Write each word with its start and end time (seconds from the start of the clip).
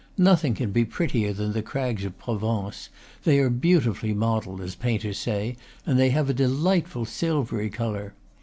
Nothing 0.17 0.55
can 0.55 0.71
be 0.71 0.83
prettier 0.83 1.31
than 1.31 1.53
the 1.53 1.61
crags 1.61 2.05
of 2.05 2.17
Provence; 2.17 2.89
they 3.23 3.37
are 3.37 3.51
beautifully 3.51 4.15
modelled, 4.15 4.59
as 4.59 4.73
painters 4.73 5.19
say, 5.19 5.57
and 5.85 5.99
they 5.99 6.09
have 6.09 6.27
a 6.27 6.33
delightful 6.33 7.05
silvery 7.05 7.69
color. 7.69 8.15